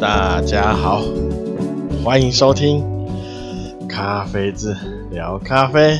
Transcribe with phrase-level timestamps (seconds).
[0.00, 1.00] 大家好，
[2.02, 2.84] 欢迎收听
[3.88, 4.76] 咖啡志
[5.12, 5.96] 聊咖啡。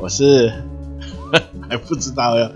[0.00, 0.50] 我是
[1.68, 2.50] 还不知道要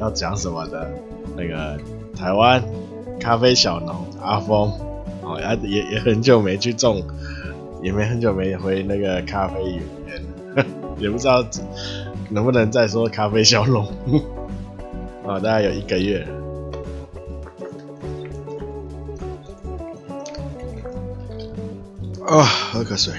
[0.00, 0.90] 要讲什么的
[1.36, 1.78] 那个
[2.16, 2.60] 台湾
[3.20, 4.72] 咖啡小农阿峰，
[5.22, 7.00] 哦，也也很久没去种，
[7.80, 10.66] 也没很久没回那个咖啡园，
[10.98, 11.44] 也不知道
[12.30, 13.86] 能不能再说咖啡小农，
[15.24, 16.26] 啊， 大概有一个月。
[22.26, 22.42] 啊、
[22.72, 23.12] 喝口水。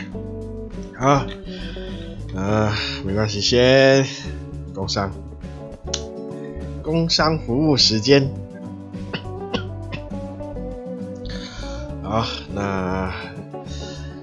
[0.98, 1.26] 好，
[2.36, 4.06] 啊、没关系，先
[4.74, 5.12] 工商，
[6.82, 8.30] 工商服务时间。
[12.02, 13.14] 好，那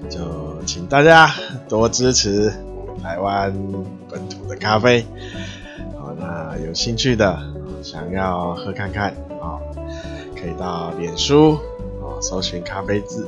[0.09, 1.33] 就请大家
[1.69, 2.53] 多支持
[3.01, 3.53] 台湾
[4.09, 5.05] 本土的咖啡。
[5.97, 7.39] 好，那有兴趣的，
[7.81, 9.57] 想要喝看看啊，
[10.35, 11.53] 可以到脸书
[12.01, 13.25] 啊搜寻咖啡字。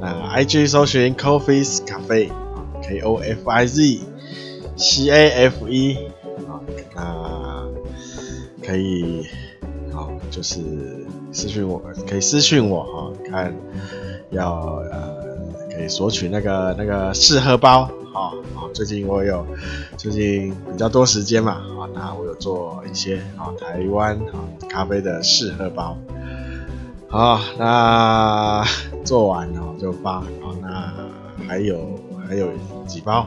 [0.00, 4.00] 那 IG 搜寻 Coffee's Cafe，K O F I Z
[4.76, 5.98] C A F E
[6.46, 6.60] 啊，
[6.94, 7.68] 那
[8.66, 9.26] 可以
[9.92, 10.60] 好，就是
[11.32, 13.54] 私讯我，可以私讯我哈，看
[14.30, 15.16] 要呃
[15.70, 17.82] 可以索取那个那个试喝包
[18.14, 19.46] 啊啊，最近我有
[19.98, 25.98] 最近比较多时间嘛啊，那我有做一些啊台湾啊咖啡的试喝包。
[27.10, 28.64] 好，那
[29.04, 30.94] 做完哦就发，好，那
[31.48, 32.52] 还有还有
[32.86, 33.26] 几包，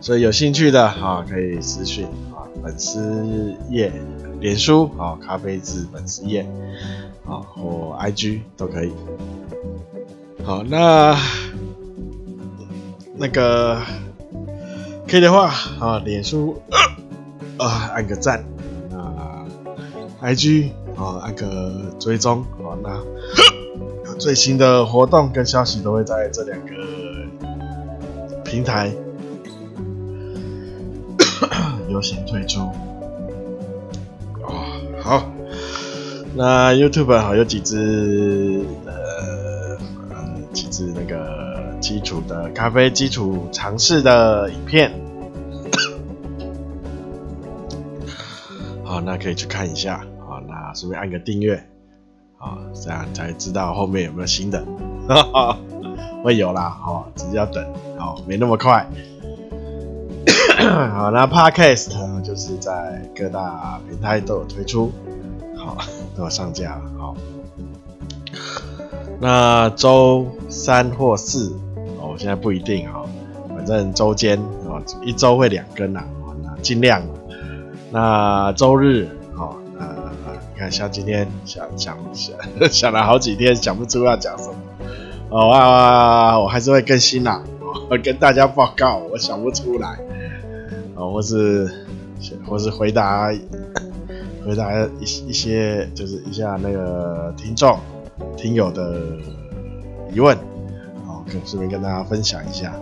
[0.00, 3.92] 所以有兴趣的啊可以私讯啊粉丝页、
[4.40, 6.44] 脸书啊咖啡志粉丝页
[7.24, 8.92] 啊或 IG 都可以。
[10.42, 11.16] 好，那
[13.16, 13.80] 那个
[15.06, 16.60] 可以的话啊脸书
[17.58, 18.44] 啊按个赞，
[18.90, 19.46] 那
[20.20, 20.72] IG。
[20.96, 23.02] 哦，按个追踪，好，那
[24.18, 26.66] 最新的活动跟消息都会在这两个
[28.44, 28.92] 平台
[31.88, 32.60] 优先推出。
[34.42, 34.54] 哦，
[35.02, 35.24] 好，
[36.34, 39.76] 那 YouTube 好有几支呃
[40.52, 44.92] 几支那个基础的咖啡基础尝试的影片，
[48.84, 50.04] 好，那可以去看一下。
[50.74, 51.56] 顺便按个订阅，
[52.38, 54.64] 啊，这样才知道后面有没有新的，
[56.24, 57.64] 会有啦，哦，只是要等，
[57.96, 58.86] 好，没那么快。
[60.92, 64.90] 好，那 Podcast 呢，就是在各大平台都有推出，
[65.56, 65.76] 好，
[66.16, 67.16] 都有上架了，好。
[69.20, 71.50] 那周三或四，
[72.00, 73.04] 哦，我现在不一定哈，
[73.48, 76.04] 反正周间，哦，一周会两更啊，
[76.42, 77.02] 那尽量。
[77.90, 79.08] 那周日。
[80.64, 82.36] 你看，像今天想想想
[82.70, 84.54] 想了好几天，想不出要讲什么。
[85.30, 89.98] 哦啊，我还是会更新啦，哦，跟大家报告，我想不出来。
[90.94, 91.70] 哦，或是
[92.46, 93.30] 或是回答
[94.46, 97.78] 回答一一些，就是一下那个听众
[98.36, 99.00] 听友的
[100.12, 100.36] 疑问，
[101.06, 102.72] 好，跟顺便跟大家分享一下。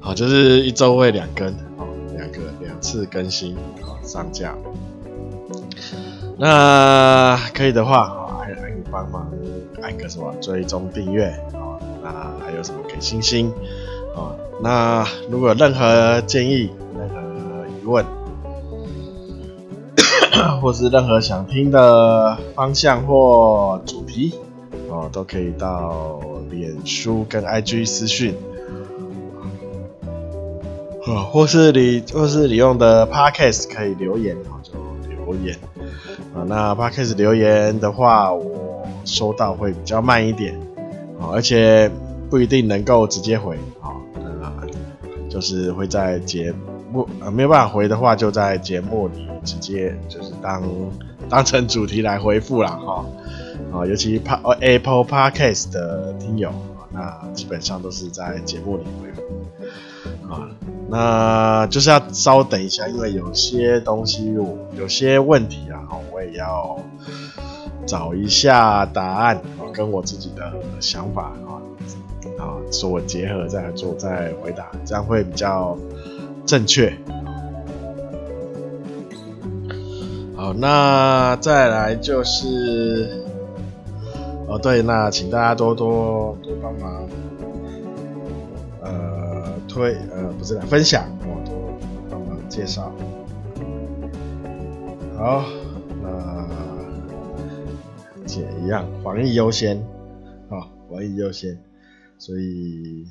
[0.00, 1.86] 好，就是一周会两更，哦，
[2.16, 4.54] 两个两次更新，好，上架。
[6.38, 9.30] 那可以的话，啊，还可以帮忙
[9.82, 12.10] 按个什么追踪订阅啊，那
[12.44, 13.52] 还有什么给星星
[14.14, 14.34] 啊？
[14.62, 17.16] 那如果有任何建议、任何
[17.68, 18.04] 疑问，
[20.60, 24.34] 或是任何想听的方向或主题
[24.88, 26.20] 哦，都可以到
[26.50, 28.34] 脸书跟 IG 私讯，
[31.06, 34.36] 啊，或是你或是你用的 Podcast 可以留言，
[35.32, 35.56] 留言。
[36.34, 40.54] 啊，那 Podcast 留言的话，我收到会比较慢一点，
[41.20, 41.90] 啊，而且
[42.30, 43.92] 不一定能够直接回，啊，
[45.30, 46.52] 就是会在节
[46.92, 50.62] 目，呃，没有办法回的话，就在节目里直接就是当
[51.28, 53.04] 当成主题来回复了，哈，
[53.72, 54.20] 啊，尤其
[54.60, 56.50] Apple Podcast 的听友，
[56.96, 60.48] 那基本上都是在节目里回复，啊。
[60.88, 66.78] 那就是要稍等一下，因为有些东西我有些问题啊，我也要
[67.86, 71.60] 找一下答案，啊跟我自己的想法啊，
[72.38, 75.76] 啊，做结合再做再回答，这样会比较
[76.46, 76.96] 正确。
[80.36, 83.24] 好，那再来就是，
[84.46, 87.08] 哦对，那请大家多多帮忙。
[88.82, 91.78] 呃推呃不是的分享我都
[92.10, 92.92] 帮忙介绍。
[95.16, 95.44] 好，
[96.02, 96.48] 那
[98.26, 99.78] 姐一样防疫优先，
[100.48, 101.58] 啊，防疫优先，
[102.18, 103.06] 所以。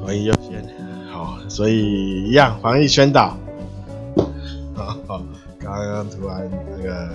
[0.00, 0.64] 防疫优先，
[1.48, 3.36] 所以一样防疫宣导。
[4.74, 5.22] 好，好，
[5.58, 7.08] 刚刚突然那个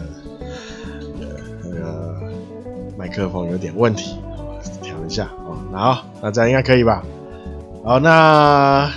[1.64, 2.16] 那个
[2.98, 4.18] 麦克风有点问题，
[4.82, 5.58] 调一下哦。
[5.72, 7.04] 那好，那这样应该可以吧？
[7.84, 8.90] 好，那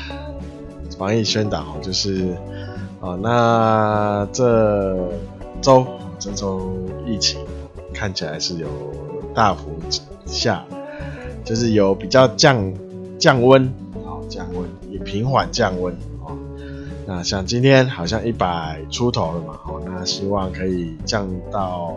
[0.98, 2.36] 防疫宣导就是，
[3.00, 5.08] 哦，那这
[5.60, 5.86] 周
[6.18, 6.76] 这周
[7.06, 7.40] 疫情
[7.94, 8.68] 看起来是有
[9.34, 9.78] 大幅
[10.26, 10.64] 下，
[11.44, 12.72] 就是有比较降。
[13.20, 13.70] 降温，
[14.02, 14.66] 好降温，
[15.10, 15.92] 平缓降温
[16.24, 16.38] 哦。
[17.04, 21.96] 那像今天好像一百出头了嘛，哦，那希望可以降到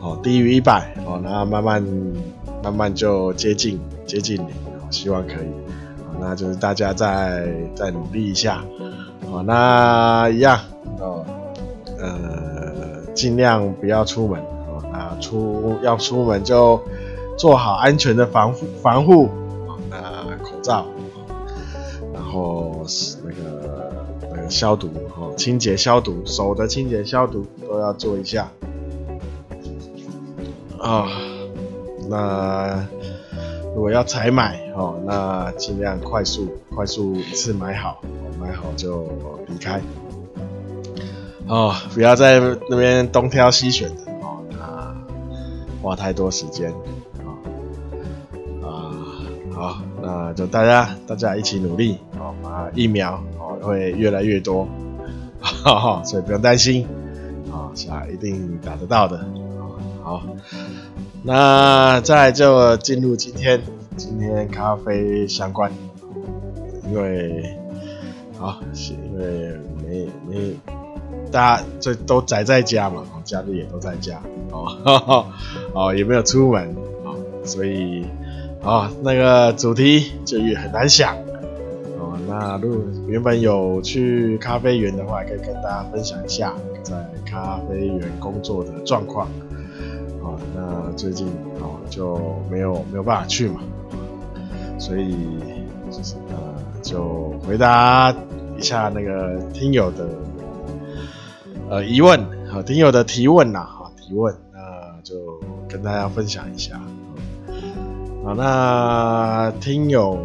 [0.00, 1.82] 哦低于一百哦，然后慢慢
[2.62, 4.48] 慢慢就接近接近零，
[4.90, 5.48] 希望可以。
[6.20, 8.64] 那就是大家再再努力一下，
[9.28, 10.60] 好，那一样
[11.00, 11.26] 哦，
[11.98, 16.80] 呃，尽量不要出门哦，那出要出门就
[17.36, 19.28] 做好安全的防护防护。
[19.90, 19.98] 那
[20.44, 20.86] 口罩
[22.34, 22.84] 后
[23.22, 28.50] 那个那个消毒哦，清洁消毒，手的清洁消毒都要做一下
[30.78, 31.06] 啊。
[32.10, 32.86] 那
[33.74, 38.02] 如果要采买哦，那尽量快速快速一次买好，
[38.38, 39.08] 买好就
[39.48, 39.80] 离开
[41.46, 44.94] 哦，不要在那边东挑西选的哦，那
[45.82, 46.72] 花太多时间。
[48.62, 48.90] 啊
[49.54, 51.98] 好，那就大家大家一起努力
[52.42, 54.66] 啊，疫苗哦会越来越多，
[55.40, 56.86] 哈哈，所以不用担心
[57.52, 59.24] 啊，啊，一定打得到的。
[60.02, 60.22] 好，
[61.22, 63.60] 那再来就进入今天
[63.96, 65.70] 今天咖啡相关，
[66.90, 67.56] 因为
[68.38, 70.54] 好是因为没没
[71.30, 74.20] 大家这都宅在家嘛，家里也都在家
[74.50, 75.26] 哦哈哈，
[75.72, 76.68] 哦 也没有出门
[77.04, 77.12] 啊，
[77.44, 78.06] 所以。
[78.66, 81.14] 哦，那个主题就也很难想。
[82.40, 86.52] 那如果原本有去咖啡园的话，可以跟大家分享一下
[86.82, 89.28] 在咖啡园工作的状况。
[90.22, 91.28] 啊，那最近
[91.60, 92.18] 哦就
[92.50, 93.60] 没有没有办法去嘛，
[94.78, 95.14] 所以
[95.90, 98.12] 就是呃就回答
[98.58, 100.08] 一下那个听友的
[101.68, 102.18] 呃疑问，
[102.50, 104.58] 好，听友的提问呐，好提问，那
[105.02, 105.14] 就
[105.68, 106.80] 跟大家分享一下。
[108.24, 110.18] 好，那听友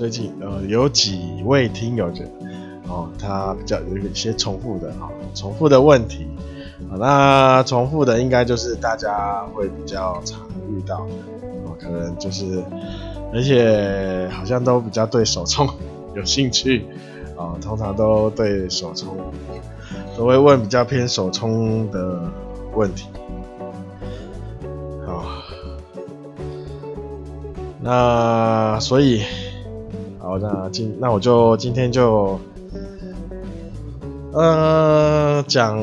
[0.00, 2.30] 最近呃有几位听友觉得
[2.88, 6.26] 哦，他比较有一些重复的啊，重复的问题。
[6.88, 11.12] 好，那重复的应该就是大家会比较常遇到的
[11.66, 12.64] 哦，可能就是
[13.34, 15.68] 而且好像都比较对手冲
[16.14, 16.86] 有兴趣
[17.36, 19.14] 啊，通常都对手冲
[20.16, 22.22] 都会问比较偏手冲的
[22.74, 23.06] 问题。
[27.82, 29.22] 那所以，
[30.30, 32.38] 好，那今那我就今天就，
[34.32, 35.76] 呃，讲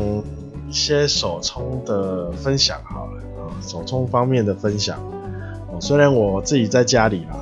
[0.69, 4.97] 一些手冲的分享好了啊，手冲方面的分享。
[5.69, 7.37] 哦，虽然我自己在家里啦，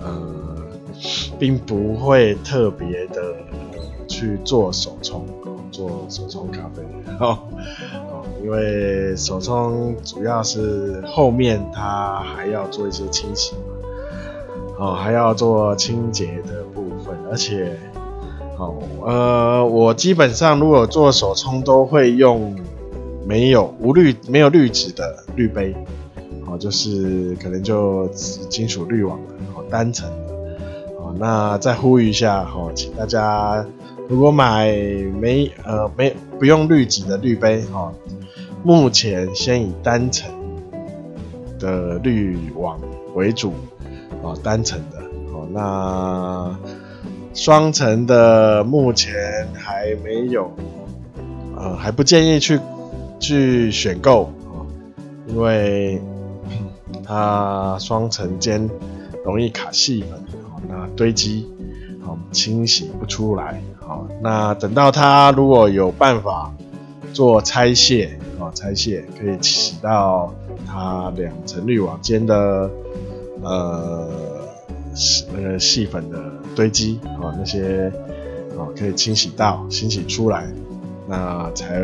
[0.00, 0.56] 呃，
[1.38, 3.36] 并不会特别的
[4.08, 5.24] 去做手冲，
[5.70, 6.82] 做手冲咖啡，
[7.20, 7.38] 哦，
[8.42, 13.54] 因为手冲主要是后面它还要做一些清洗。
[14.78, 17.78] 哦，还要做清洁的部分，而且，
[18.58, 22.54] 哦，呃，我基本上如果做手冲都会用
[23.26, 25.74] 没有无滤、没有滤纸的滤杯，
[26.46, 28.06] 哦，就是可能就
[28.50, 30.34] 金属滤网的，哦，单层的，
[30.98, 33.64] 哦，那再呼吁一下，哦，请大家
[34.08, 34.70] 如果买
[35.18, 37.94] 没呃没不用滤纸的滤杯，哦，
[38.62, 40.30] 目前先以单层
[41.58, 42.78] 的滤网
[43.14, 43.54] 为主。
[44.26, 44.98] 哦，单层的
[45.32, 46.58] 哦，那
[47.32, 49.14] 双层的目前
[49.54, 50.50] 还没有，
[51.56, 52.58] 呃，还不建议去
[53.20, 54.66] 去选购哦，
[55.28, 56.02] 因为
[57.06, 58.68] 它双层间
[59.24, 60.18] 容易卡细粉，
[60.50, 61.46] 哦，那堆积，
[62.04, 66.52] 哦，清洗不出来，哦，那等到它如果有办法
[67.12, 70.34] 做拆卸，哦，拆卸可以起到
[70.66, 72.68] 它两层滤网间的。
[73.42, 74.08] 呃，
[75.32, 76.18] 那个细粉的
[76.54, 77.92] 堆积啊，那些
[78.58, 80.46] 啊可以清洗到、清洗出来，
[81.06, 81.80] 那才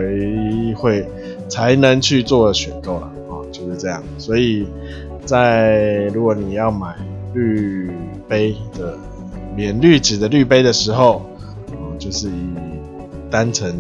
[0.76, 1.06] 会
[1.48, 4.02] 才能去做选购了啊，就是这样。
[4.18, 4.66] 所以
[5.24, 6.96] 在如果你要买
[7.34, 7.90] 滤
[8.28, 8.96] 杯的
[9.54, 11.22] 免滤纸的滤杯的时候，
[11.72, 12.54] 哦，就是以
[13.30, 13.74] 单层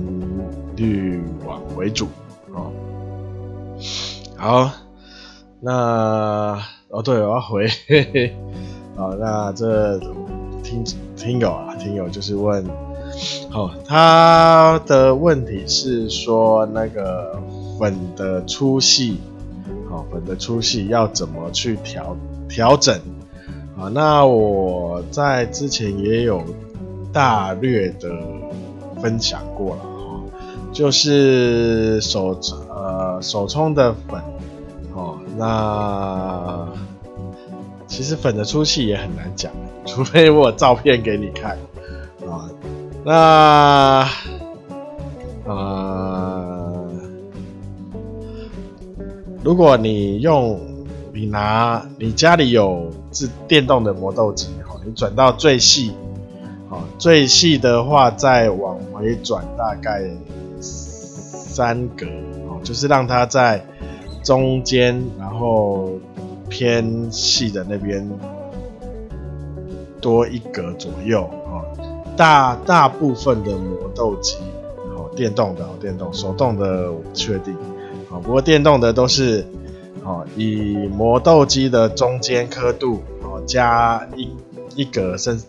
[0.76, 2.06] 滤网为主，
[2.54, 2.70] 啊，
[4.36, 4.70] 好，
[5.60, 6.58] 那
[6.92, 8.36] 哦对，我要回，嘿嘿，
[8.94, 9.98] 好，那这
[10.62, 10.84] 听
[11.16, 12.62] 听友啊，听友就是问，
[13.48, 17.40] 好，他的问题是说那个
[17.78, 19.18] 粉的粗细。
[19.90, 22.14] 哦，粉的粗细要怎么去调
[22.46, 22.94] 调整？
[23.78, 26.42] 啊，那我在之前也有
[27.10, 28.10] 大略的
[29.00, 30.20] 分享过了哈，
[30.74, 34.22] 就是手呃手冲的粉，
[35.36, 36.68] 那
[37.86, 39.52] 其实粉的粗细也很难讲，
[39.86, 41.58] 除非我照片给你看
[42.28, 42.48] 啊，
[43.04, 44.08] 那。
[45.44, 46.88] 呃
[49.42, 50.60] 如果你用，
[51.12, 55.92] 你拿你家里有自电动的磨豆机，哈，你转到最细，
[56.68, 60.08] 好，最细的话再往回转大概
[60.60, 62.06] 三格，
[62.48, 63.66] 哦，就是让它在
[64.22, 65.90] 中间，然后
[66.48, 68.08] 偏细的那边
[70.00, 71.62] 多一格左右，哦，
[72.16, 74.36] 大大部分的磨豆机，
[74.96, 77.56] 哦，电动的，电动，手动的我不确定。
[78.22, 79.46] 不过电动的都是，
[80.04, 84.28] 哦，以磨豆机的中间刻度，哦，加一
[84.76, 85.44] 一格，甚至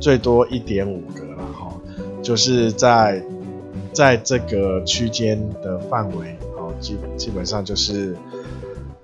[0.00, 1.72] 最多一点五格了，哈，
[2.20, 3.22] 就是在
[3.92, 6.36] 在这个区间的范围，
[6.80, 8.16] 基基本上就是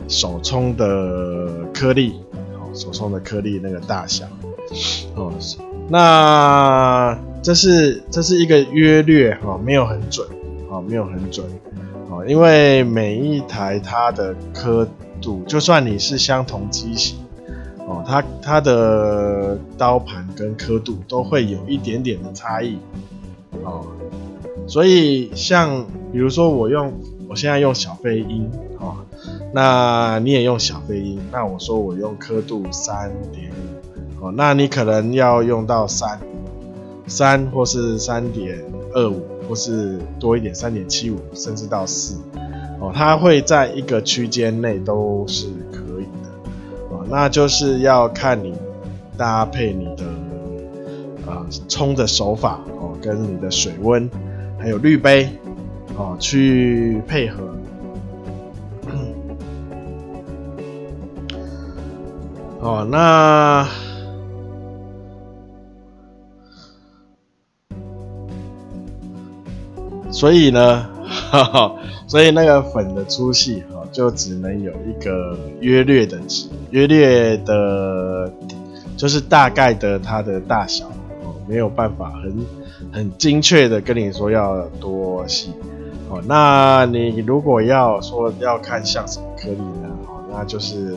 [0.09, 2.15] 手冲的颗粒，
[2.55, 4.27] 哦，手冲的颗粒那个大小，
[5.15, 5.33] 哦，
[5.89, 10.27] 那这是这是一个约略，哈，没有很准，
[10.71, 11.47] 哦，没有很准。
[12.09, 14.87] 哦因为每一台它的刻
[15.21, 17.19] 度，就算你是相同机型，
[17.89, 22.79] 哦，它它的刀盘跟刻度都会有一点点的差异，
[23.65, 23.85] 哦，
[24.67, 26.93] 所以像比如说我用
[27.35, 28.49] 我现在用小飞鹰，
[28.79, 28.95] 哦，
[29.53, 33.51] 那你也用小飞鹰，那我说我用刻度三点
[34.21, 36.21] 五，哦，那你可能要用到三
[37.09, 38.63] 三或是三点
[38.95, 39.27] 二五。
[39.47, 42.17] 或是多一点，三点七五，甚至到四，
[42.81, 46.31] 哦，它会在一个区间内都是可以的，
[46.89, 48.55] 哦，那就是要看你
[49.19, 50.05] 搭配你的
[51.31, 54.09] 啊冲的手法哦，跟你的水温，
[54.59, 55.29] 还有滤杯
[55.97, 57.43] 哦去配合，
[62.61, 63.67] 哦，那。
[70.11, 71.75] 所以呢，哈哈，
[72.07, 76.21] 所以那个粉的粗细哈，就只能有一个约略的，
[76.71, 78.33] 约略的，
[78.97, 80.87] 就是大概的它的大小
[81.25, 82.47] 哦，没有办法很
[82.93, 85.53] 很精确的跟你说要多细
[86.09, 86.23] 哦。
[86.27, 89.89] 那你如果要说要看像什么颗粒呢？
[90.07, 90.97] 哦，那就是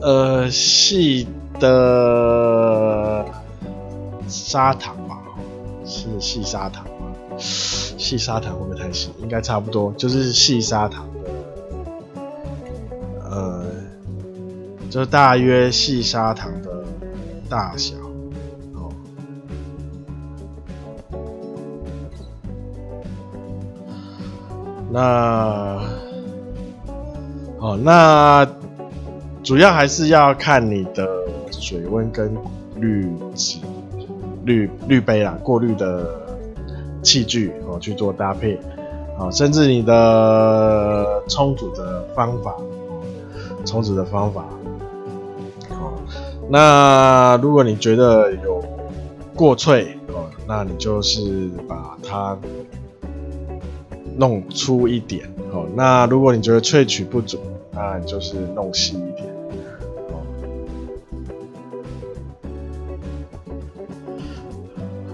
[0.00, 1.26] 呃细
[1.58, 3.24] 的
[4.28, 5.18] 砂糖吧，
[5.84, 6.90] 是细砂糖吗。
[7.38, 9.10] 细砂糖会不会太细？
[9.20, 11.30] 应该差不多，就是细砂糖的，
[13.28, 13.64] 呃，
[14.88, 16.84] 就大约细砂糖的
[17.48, 17.96] 大小，
[24.94, 25.80] 那，
[27.58, 28.46] 好，那
[29.42, 31.08] 主要还是要看你的
[31.50, 32.32] 水温跟
[32.76, 33.58] 滤纸、
[34.44, 36.22] 滤滤杯啦，过滤的。
[37.04, 38.58] 器具哦去做搭配，
[39.18, 42.56] 啊，甚至你的冲煮的方法，
[43.66, 44.42] 冲煮的方法，
[45.68, 45.92] 好，
[46.48, 48.64] 那如果你觉得有
[49.36, 52.34] 过脆哦，那你就是把它
[54.16, 55.66] 弄粗一点哦。
[55.74, 57.38] 那如果你觉得萃取不足，
[57.72, 59.26] 那你就是弄细一点，
[60.10, 60.22] 哦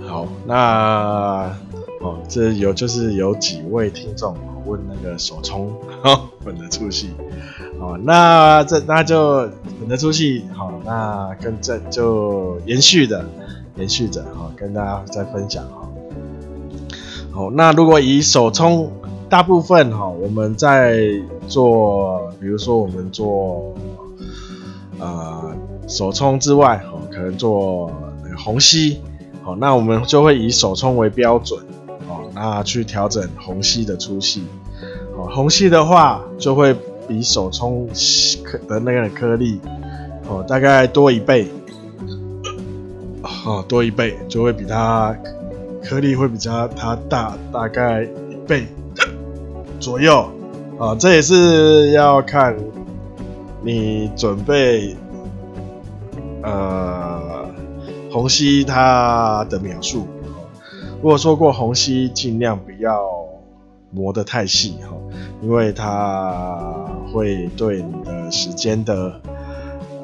[0.07, 1.57] 好，那。
[2.02, 5.71] 哦，这有就是有几位听众问那个手冲
[6.42, 7.11] 粉的粗细，
[7.78, 9.40] 哦，那这那就
[9.78, 13.23] 粉的粗细，好、那跟这就延续的
[13.76, 15.89] 延续着，哈、哦，跟大家再分享哈。
[17.32, 18.90] 哦，那如果以手冲，
[19.28, 20.99] 大部分哈、哦，我们在
[21.46, 23.75] 做，比如说我们做
[24.99, 25.52] 呃
[25.87, 27.90] 手冲之外，哦，可能做
[28.37, 29.00] 虹吸，
[29.42, 31.58] 好、哦，那我们就会以手冲为标准。
[32.08, 34.44] 哦那去调整虹吸的粗细，
[35.16, 36.75] 哦，虹吸的话就会
[37.06, 37.87] 比手冲
[38.42, 39.60] 颗的那个颗粒
[40.28, 41.49] 哦，大概多一倍，
[43.44, 45.14] 哦，多一倍就会比它
[45.82, 48.66] 颗粒会比较它大，大概一倍
[49.78, 50.28] 左右
[50.78, 52.56] 啊，这也是要看
[53.62, 54.96] 你准备
[56.42, 57.46] 呃
[58.10, 60.06] 虹吸它的秒数。
[61.02, 63.00] 如果说过虹吸，尽量不要
[63.90, 64.94] 磨得太细哈，
[65.42, 69.20] 因为它会对你的时间的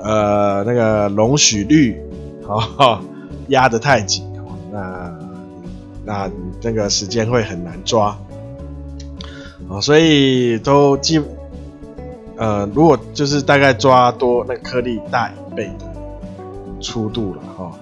[0.03, 2.01] 呃那个容许率
[2.43, 3.01] 哈
[3.49, 4.25] 压得太紧，
[4.73, 5.16] 那
[6.07, 6.31] 那
[6.63, 8.17] 那个时间会很难抓
[9.69, 11.21] 啊，所以都基
[12.37, 15.85] 呃如果就是大概抓多那颗粒大一倍的
[16.81, 17.73] 粗度了哈。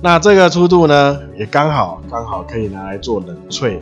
[0.00, 3.78] 那这个粗度呢，也刚好刚好可以拿来做冷萃、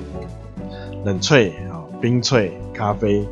[1.05, 3.27] 冷萃啊、冰萃咖啡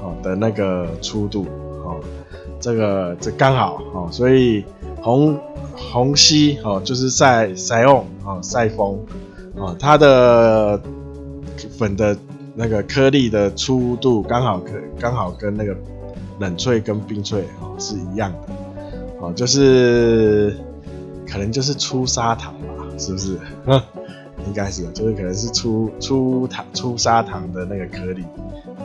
[0.00, 1.46] 哦的那个粗度
[1.84, 2.00] 哦，
[2.60, 4.64] 这个这刚好哦，所以
[5.02, 5.36] 虹
[5.76, 8.98] 虹吸哦就是晒晒红哦晒风
[9.58, 10.80] 哦，它的
[11.78, 12.16] 粉的
[12.54, 15.76] 那个颗粒的粗度刚好可刚好跟那个
[16.38, 18.38] 冷萃跟冰萃哦是一样的
[19.20, 20.56] 哦，就是。
[21.30, 23.38] 可能就是粗砂糖吧，是不是？
[24.46, 28.24] 应该是，就是可能是粗粗糖粗砂糖的那个颗粒，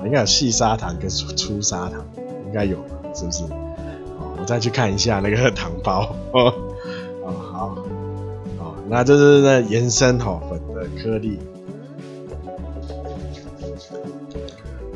[0.03, 2.05] 应该有细砂糖跟粗粗砂糖，
[2.45, 3.43] 应该有吧，是不是？
[4.37, 6.13] 我再去看一下那个糖包。
[6.33, 6.53] 哦，
[8.87, 11.39] 那这是那延伸好粉的颗粒。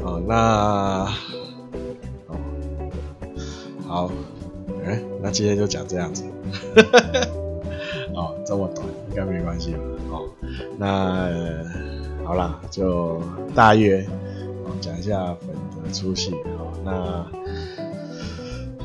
[0.03, 1.07] 哦，那，
[2.27, 2.37] 哦，
[3.87, 4.11] 好，
[4.85, 6.23] 哎、那今天就讲这样子。
[8.15, 9.79] 哦，这么短应该没关系吧？
[10.11, 10.29] 哦，
[10.77, 11.29] 那、
[12.23, 13.21] 好啦，就
[13.53, 14.05] 大约
[14.79, 15.49] 讲一下粉
[15.83, 16.31] 的粗细。
[16.57, 17.25] 哦，那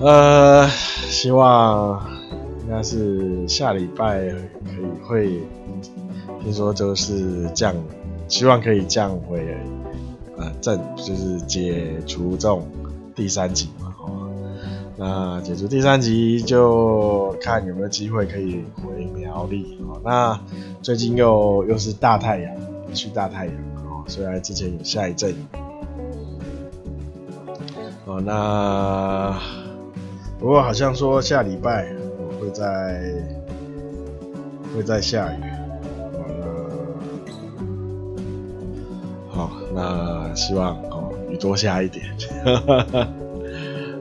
[0.04, 2.04] 呃，希望
[2.62, 4.20] 应该是下礼拜
[4.64, 5.40] 可以会
[6.42, 7.74] 听说就是降，
[8.28, 9.56] 希望可以降回
[10.36, 12.66] 呃正就是解除这种
[13.14, 13.94] 第三级嘛。
[14.00, 14.28] 哦
[14.96, 20.00] 那解除第三级就看有没有机会可以回苗栗哦。
[20.04, 20.38] 那
[20.82, 22.54] 最近又又是大太阳，
[22.92, 24.04] 去大太阳哦。
[24.06, 25.34] 虽然之前有下一阵雨
[28.04, 29.36] 哦，那
[30.38, 31.88] 不过好像说下礼拜
[32.42, 33.00] 会在
[34.74, 35.36] 会在下雨
[36.10, 36.26] 哦。
[39.30, 42.04] 好，那希望哦雨多下一点。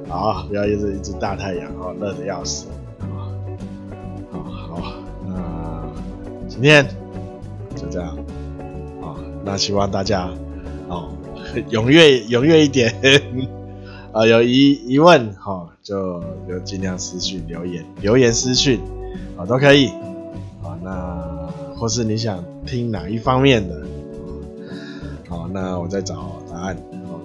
[0.07, 2.65] 好，不要一直一直大太阳哦，热得要死
[2.99, 3.29] 啊！
[4.31, 4.81] 好，好，
[5.27, 5.87] 那
[6.49, 6.83] 今天
[7.75, 8.17] 就这样
[9.01, 9.15] 啊。
[9.45, 10.27] 那希望大家
[10.89, 11.11] 哦
[11.69, 12.91] 踊跃踊跃一点
[14.13, 18.79] 啊，有疑疑问哈，就就尽量私讯留言，留言私讯
[19.37, 19.87] 啊都可以
[20.63, 20.77] 啊。
[20.83, 23.81] 那或是你想听哪一方面的，
[25.29, 26.77] 好，那我再找答案。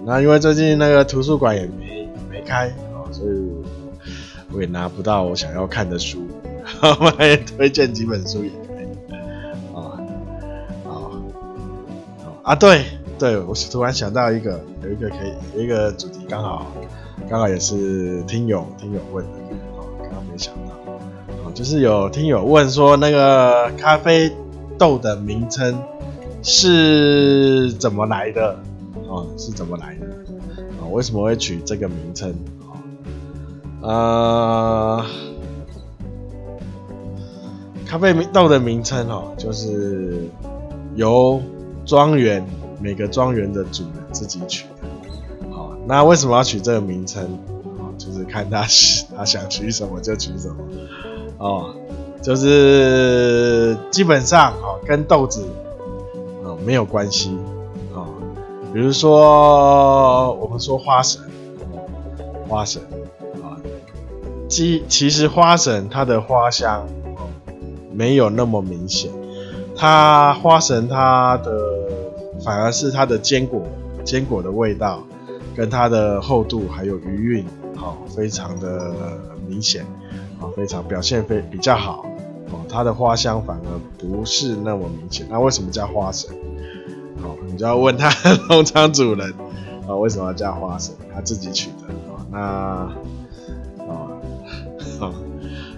[0.05, 2.41] 那因为最近那个图书馆也没没。
[2.47, 3.31] 开啊，所以
[4.53, 6.25] 我也拿不到我想要看的书，
[6.81, 8.87] 我还推荐几本书也可以
[9.75, 9.99] 啊，
[10.85, 11.11] 好，
[12.45, 12.85] 啊，对
[13.19, 16.67] 对，我是突然想到一个，有一个可以有一个主题，刚好
[17.29, 19.31] 刚好也是听友听友问的，
[19.77, 24.31] 啊，刚刚没想到，啊，就是有听友问说那个咖啡
[24.79, 25.83] 豆的名称
[26.43, 28.53] 是怎么来的，
[29.09, 30.07] 啊，是怎么来的？
[30.81, 32.35] 哦为什么会取这个名称？
[33.81, 35.05] 呃，
[37.87, 40.29] 咖啡豆的名称哦，就是
[40.95, 41.41] 由
[41.85, 42.45] 庄园
[42.81, 45.51] 每个庄园的主人自己取的。
[45.51, 47.39] 好，那为什么要取这个名称？
[47.99, 48.67] 就是看他
[49.17, 50.57] 他想取什么就取什么。
[51.39, 51.75] 哦，
[52.23, 55.47] 就是基本上哦，跟豆子
[56.45, 57.39] 哦没有关系。
[58.75, 61.23] 比如说，我们说花神，
[62.47, 62.83] 花神
[63.43, 63.57] 啊，
[64.51, 66.87] 其其实花神它的花香
[67.91, 69.11] 没有那么明显，
[69.75, 71.53] 它花神它的
[72.45, 73.63] 反而是它的坚果，
[74.05, 75.03] 坚果的味道
[75.55, 79.85] 跟它的厚度还有余韵，好，非常的明显，
[80.41, 82.07] 啊，非常表现非比较好，
[82.51, 86.31] 哦，它的花香反而不是那么明显，那为什么叫花神？
[87.23, 88.11] 哦你就要问他
[88.51, 89.33] 农场主人
[89.89, 90.95] 啊，为什么要叫花神？
[91.15, 92.27] 他自己取的啊。
[92.31, 92.39] 那
[93.89, 94.11] 啊，
[94.99, 95.15] 好，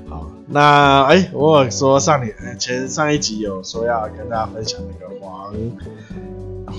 [0.08, 5.54] 好，那哎、我有说上你前上一集有说要跟大家分享那个黄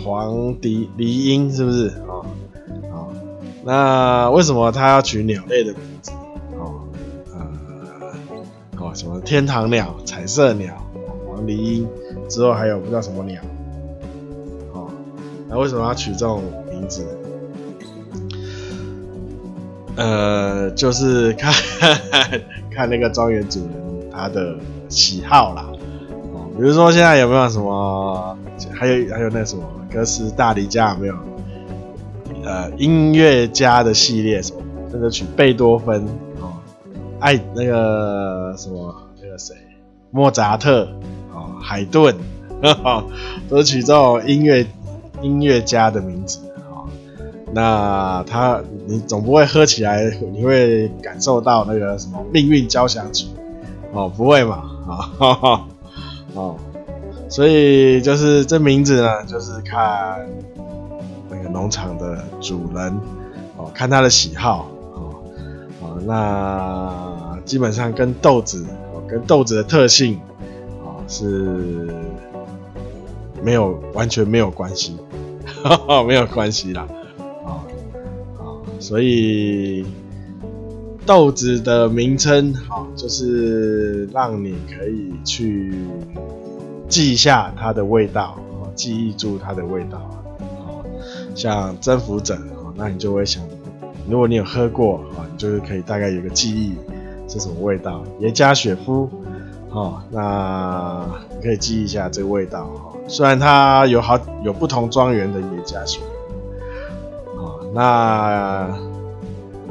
[0.04, 2.24] 黄鹂梨樱是不是啊？
[2.92, 3.08] 啊，
[3.64, 6.12] 那为什么他要取鸟类的名字？
[6.58, 6.88] 哦，
[7.34, 7.40] 呃，
[8.80, 10.74] 哦，什么天堂鸟、彩色鸟、
[11.28, 11.88] 黄鹂莺，
[12.28, 13.42] 之后还有不知道什么鸟。
[14.74, 14.90] 哦，
[15.48, 17.06] 那为什么要取这种名字？
[19.96, 21.54] 呃，就是看
[22.72, 24.56] 看那个庄园主人他的
[24.88, 25.66] 喜好啦。
[26.34, 28.38] 哦，比如说现在有没有什么，
[28.72, 31.16] 还有还有那什么哥斯大黎加有没有？
[32.44, 36.06] 呃，音乐家的系列什么，那个曲贝多芬
[36.40, 36.54] 哦，
[37.20, 39.56] 爱那个什么那个谁，
[40.12, 40.88] 莫扎特
[41.34, 42.16] 哦，海顿，
[43.50, 44.66] 都取这种音乐
[45.22, 46.40] 音乐家的名字。
[47.52, 53.28] 那他，你总不会喝起来，你会感受到那个什么命运交响曲
[53.92, 55.66] 哦，不会嘛啊，
[56.36, 56.56] 哦，
[57.30, 60.28] 所以就是这名字呢，就是看
[61.30, 63.00] 那个农场的主人
[63.56, 65.24] 哦，看他的喜好哦，
[65.80, 70.20] 哦，那基本上跟豆子哦，跟豆子的特性
[70.84, 71.88] 哦是
[73.44, 74.98] 没有完全没有关系，
[76.08, 76.88] 没有关系啦。
[78.80, 79.86] 所以
[81.06, 85.74] 豆子的名称，好，就是让你可以去
[86.90, 88.38] 记一下它的味道，
[88.76, 90.10] 记忆住它的味道，
[91.36, 92.38] 像征服者，
[92.76, 93.44] 那你就会想，
[94.10, 96.76] 如果你有喝过，啊，你就是可以大概有个记忆
[97.28, 98.04] 是什么味道。
[98.20, 99.10] 耶加雪夫，
[99.70, 102.70] 哦，那你可以记一下这个味道，
[103.08, 106.02] 虽然它有好有不同庄园的耶加雪。
[107.72, 108.68] 那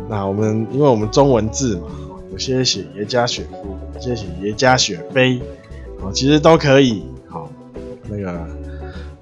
[0.08, 1.88] 那我们因为我们中文字嘛，
[2.30, 5.42] 有些写耶加雪夫，有些写耶加雪菲，
[6.00, 7.50] 哦，其实都可以，好，
[8.08, 8.46] 那个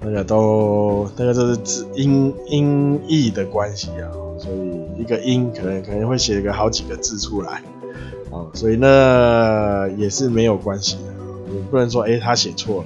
[0.01, 7.63] 那个都那个就是字音音译的关系啊，所以一个音可能可能会写个好几个字出来，
[8.31, 11.15] 哦，所以那也是没有关系的，
[11.51, 12.85] 你不能说哎他写错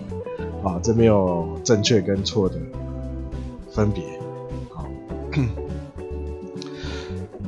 [0.62, 2.56] 了，啊，这没有正确跟错的
[3.70, 4.02] 分别，
[4.72, 4.86] 好。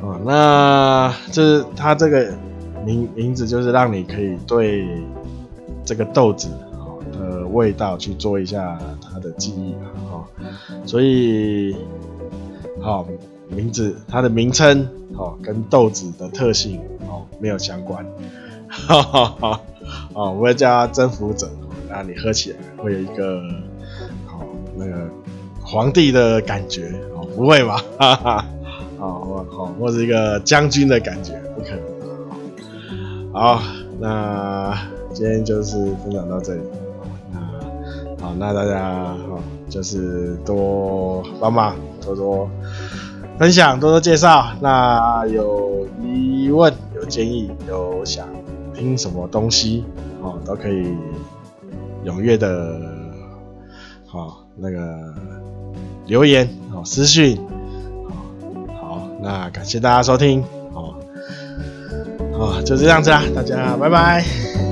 [0.02, 2.34] 哦，那这是它这个
[2.84, 4.84] 名名字，就是让你可以对
[5.84, 10.24] 这个豆子哦的味道去做一下它的记忆啊，哦，
[10.86, 11.76] 所以
[12.80, 13.06] 好
[13.48, 18.04] 名字它的名称哦跟豆子的特性哦没有相关，
[18.68, 19.60] 哈哈哈，
[20.14, 21.50] 哦，我会叫它征服者，
[21.88, 23.38] 那你喝起来会有一个
[24.28, 25.08] 哦那个
[25.60, 27.84] 皇帝的感觉哦，不会吧？
[27.98, 28.46] 哈哈。
[28.98, 33.32] 好，好，或是一个将军的感觉，不可能。
[33.32, 33.60] 好，
[33.98, 34.78] 那
[35.22, 36.60] 今天就是分享到这里。
[37.30, 37.38] 那
[38.20, 42.50] 好，那大家好，就是多帮忙，多多
[43.38, 44.48] 分享，多多介绍。
[44.60, 48.26] 那有疑问、有建议、有想
[48.74, 49.84] 听什么东西，
[50.20, 50.92] 哦，都可以
[52.04, 52.80] 踊跃的，
[54.04, 55.14] 好那个
[56.06, 57.38] 留言，哦，私讯。
[59.22, 60.96] 那感谢大家收听，哦，
[62.32, 64.71] 哦，就这样子啦，大家拜拜。